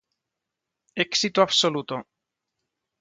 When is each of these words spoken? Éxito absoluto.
Éxito 1.05 1.39
absoluto. 1.43 1.95